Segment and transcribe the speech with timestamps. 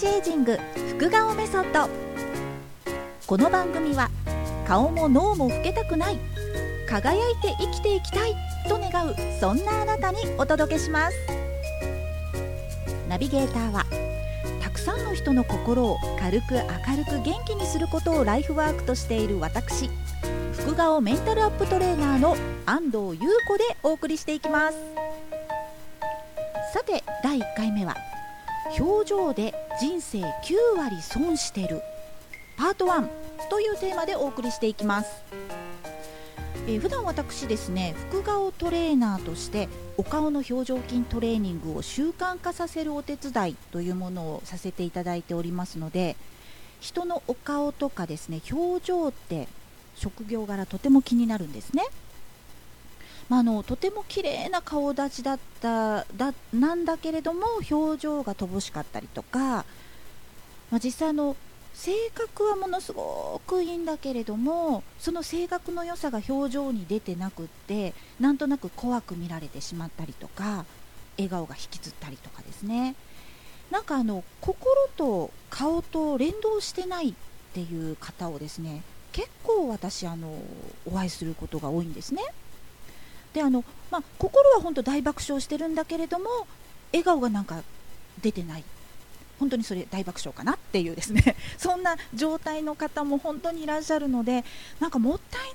[0.00, 0.56] チエイジング
[0.96, 1.86] 副顔メソッド。
[3.26, 4.08] この番組は
[4.66, 6.18] 顔も脳も老けたくない
[6.88, 8.34] 輝いて生きていきたい
[8.66, 11.16] と願うそんなあなたにお届けします。
[13.10, 13.84] ナビゲーターは
[14.62, 19.90] たくさんの人の心を軽く明るく元気にすることをライフワークとしている私
[20.52, 24.78] 副顔メンタルアップトレーナーの安藤優子でお送りしていきます。
[26.72, 27.94] さて第1回目は
[28.78, 30.24] 表情で人生9
[30.76, 31.80] 割損してる
[32.58, 33.08] パート1
[33.48, 35.24] というテーマでお送りしていきます、
[36.66, 46.14] えー、普段私ですね副顔トレーナーとしてお顔の表情筋トレーニングを習慣化させるお手伝いというものをさせていただいておりますので
[46.80, 49.48] 人のお顔とかですね表情って
[49.94, 51.84] 職業柄とても気になるんですね。
[53.30, 59.64] まあ、あのとても綺麗な顔立ちだっただなんだけれども表情が乏しかったりとか、ま
[60.72, 61.36] あ、実際の
[61.72, 70.64] 性格はものすごくいいんだけれどもその性格の良さが表情に出てなくってなんとなく怖く見られてしまったりとか
[71.16, 72.96] 笑顔が引きつったりとかですね
[73.70, 77.14] なんかあの心と顔と連動してないっ
[77.54, 80.34] ていう方をですね結構私あの
[80.84, 82.22] お会いすることが多いんですね。
[83.32, 86.46] であの、まあ、心は本当大爆笑してるんだけれども
[86.92, 87.62] 笑顔がなんか
[88.20, 88.64] 出てない
[89.38, 94.44] 本当にそれ大爆笑かなっていうですね そんな状態の方も本当にいらっしゃるので
[94.80, 95.54] なんかもったいない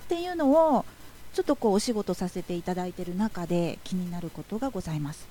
[0.00, 0.84] っていうのを
[1.32, 5.28] ちょっとこうお仕事させていただいている中で気になることがございます。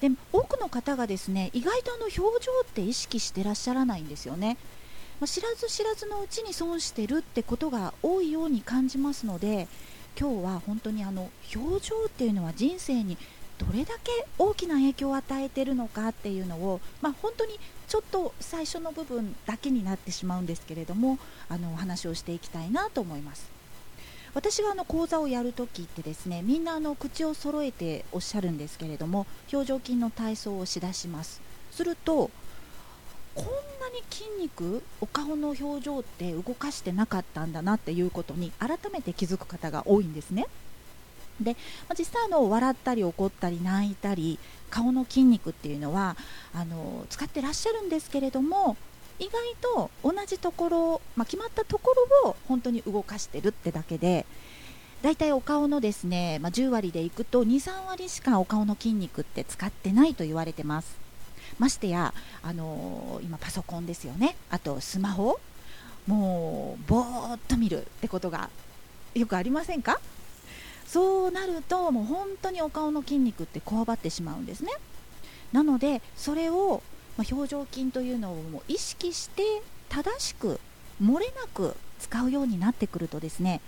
[0.00, 4.58] で多くの方がですね意外とあの表情って意識してらっしゃらないんですよね。
[5.20, 9.68] まあ、知らず知らずのうちに損してるってことが多いように感じますので
[10.18, 13.18] 今日は本当にあの表情っていうのは人生に
[13.58, 17.58] どれだけ大きな影響を与えているのかっていうのを、まあ、本当に
[17.88, 21.18] ちょっと最初の部分だけになってしまうんですけれども
[21.48, 23.52] あのお話をしていきたいなと思います。
[24.34, 31.40] 私があの講座をやるときってですねみんなあの口を揃えておっしゃるんですけれども表情筋の体操をしだします。
[31.70, 32.30] すると
[33.34, 33.50] こんな
[33.90, 40.46] に筋肉お顔の表情って動かしてなかったんだなっていうことに改めて気づく方が多いんですね。
[41.40, 41.56] で、
[41.98, 44.38] 実際あの笑ったり怒ったり泣いたり
[44.70, 46.16] 顔の筋肉っていうのは
[46.54, 48.76] あの使ってらっしゃるんですけれども
[49.18, 54.26] 意外と同じところ、まあ、決まったところを本当に動かしてるってだけで
[55.02, 61.03] だいたいお顔のですね、まあ、10割でいくと23割しかお顔の筋肉って使ってないと言われてます
[61.58, 64.36] ましてや、あのー、今パソコンですよね。
[64.50, 65.38] あとスマホ。
[66.06, 68.50] もうぼーっと見るってことが
[69.14, 70.00] よくありませんか？
[70.86, 74.70] そうなるともう本当にお顔の筋肉ってこわばってしまうんですね。
[75.52, 76.82] なのでそれを、
[77.16, 79.42] まあ、表情筋というのをもう意識して
[79.88, 80.60] 正しく
[81.02, 83.62] 漏れなく使うようになってくるとですね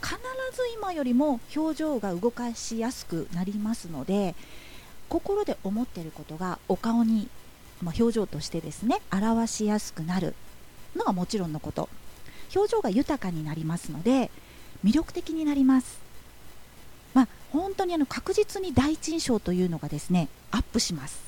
[0.00, 0.14] 必
[0.56, 4.34] ず今よりも表情が動かしやすくなりますので
[5.12, 7.28] 心で思っていることがお顔に、
[7.82, 10.34] まあ、表情としてですね表しやすくなる
[10.96, 11.90] のがもちろんのこと。
[12.54, 14.30] 表情が豊かになりますので
[14.84, 16.00] 魅力的になります。
[17.12, 21.20] まあ、本当にあの確実に第一印象というのがですねアップします、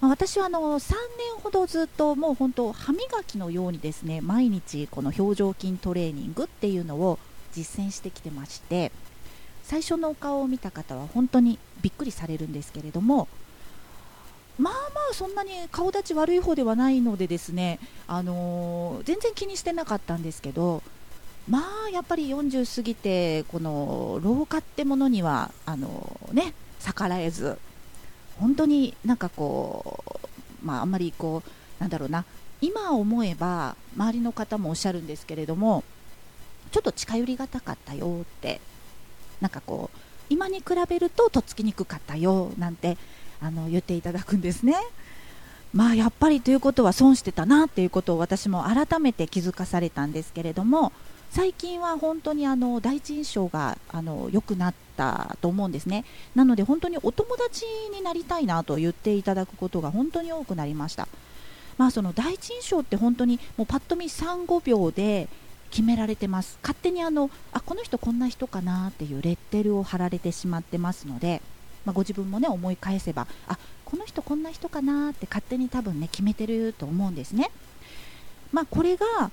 [0.00, 7.20] まあ、私はあの3年ほどずっともう本当歯磨きのようにですね毎日この表情筋トレーニングっていうのを
[7.52, 8.90] 実践してきてまして
[9.66, 13.26] 最初のお顔を見た方は本当にびっくりされるんですけれども
[14.60, 14.78] まあま
[15.10, 20.84] あそんなに顔立ち悪い方ではないのでですね、あのー、全然気にしてなかったんですけど
[21.50, 27.58] まあやっぱり40過ぎてこの老化ってものにはあのー、ね逆らえず
[28.38, 30.20] 本当になんかこ
[30.62, 32.24] うまああんまりこうなんだろうな
[32.60, 35.82] 今思えば周りの方もおっしゃるんですけれども
[36.70, 38.60] ちょっと近寄りがたかったよって
[39.40, 39.98] なんかこう
[40.28, 42.96] 今に比べるととっつきにくかったよなんて
[43.40, 44.74] あの言っていただくんですね。
[45.74, 50.92] まあやっぱりということは損してたなっていうことを私も改めて気づかされたんですけれども
[51.30, 56.04] 最近は本当にあの第一印象があの良くなったと思うんですね
[56.34, 61.08] なので本当にお友達になりたいなと言っていただくことが本当に多くなりました
[61.76, 65.28] まあその第一印象って本当にもうパッと見35秒で
[65.70, 71.42] 決められてます勝手にあのあこの人こんな人かなっていうレッテルを貼られてしまってますので、
[71.84, 77.50] まあ、ご自分もね思い返せばあこの人こんな人かなって勝手に多分ね決めてると思うんですね。
[78.52, 79.30] まあ、これが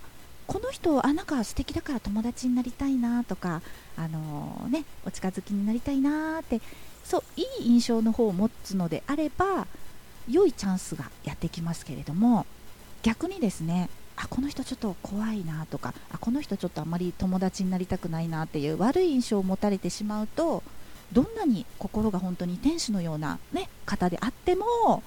[0.47, 3.62] この人あなんか素敵だから友達になりたいなとか、
[3.95, 6.62] あのー、ね、お近づきになりたいなって
[7.03, 9.68] そういい印象の方を持つのであれば
[10.30, 12.45] 良いチャンスがやってきますけれども
[13.01, 20.63] 逆にですねあこの人ちょっと怖いなとかあこの人ちょっとあまり友達になりたくないなっていう悪い印象を持たれてしまうと
[21.12, 25.04] どんなに心が本当に天使のような、ね、方であっても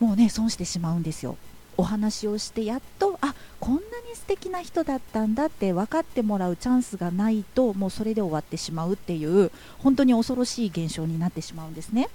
[0.00, 1.36] もうね損してしまうんですよ。
[1.76, 3.84] お話をしてやっとあこんなに
[4.14, 12.08] 素敵な人だったんだって分かってもらうチャンスがないともうそれで終わってしまうっていう本当に恐ろしい現象になってしまうんですね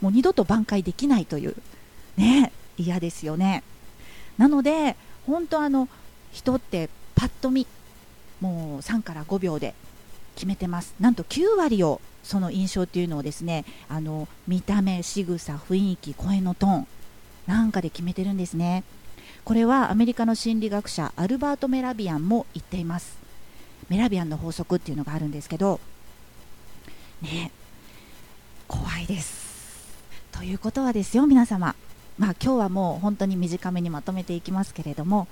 [0.00, 1.56] もう二度と挽回できないという
[2.16, 3.64] ね嫌ですよね
[4.38, 5.88] なので本当あの
[6.32, 7.66] 人ってパッと見
[8.40, 9.74] もう3から5秒で
[10.34, 10.94] 決めてます。
[11.00, 16.86] なんと9割をその印象っていうのをですねあの見た目仕草雰囲気声のトーン
[17.46, 18.84] なんかで決めてるんですね。
[19.44, 23.16] これはアメリカの心理学者アルバート・メラビアンも言っています。
[23.88, 25.78] メラビアンの法則っていうのがあるんですけど
[27.22, 27.52] ね
[28.66, 29.46] 怖いです。
[30.32, 31.74] ということはですよ皆様。
[32.18, 35.28] まあ今日はもう本当に短めにまとめていきますけれども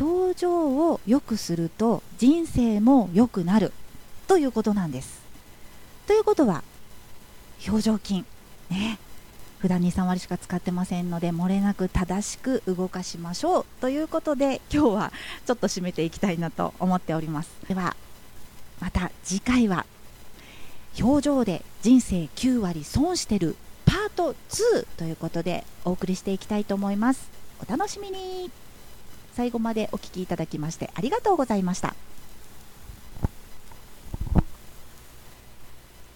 [0.00, 3.72] 表情を良くすると人生も良くなる
[4.26, 5.22] ということなんです。
[6.06, 6.62] ということは
[7.66, 8.24] 表情筋。
[8.70, 8.98] ね。
[9.58, 15.12] 普段23割しか使ってませんので漏れなく正しく動かしましょうということで今日は
[15.46, 17.50] ちょっと締めていきたいなと思っております。
[17.66, 17.96] では
[18.80, 19.86] また次回は
[21.00, 27.28] 表情で人生9割損してるート2ということでお送りしていきたいと思います。
[27.66, 28.50] お楽しみに。
[29.34, 31.94] 最後までお聴きいただきましてありがとうございました。